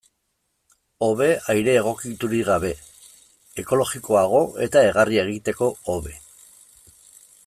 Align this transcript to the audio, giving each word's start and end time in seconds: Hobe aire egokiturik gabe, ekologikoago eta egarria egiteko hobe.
Hobe 1.07 1.27
aire 1.55 1.75
egokiturik 1.81 2.47
gabe, 2.47 2.71
ekologikoago 3.65 4.41
eta 4.69 4.83
egarria 4.93 5.27
egiteko 5.29 5.69
hobe. 5.95 6.17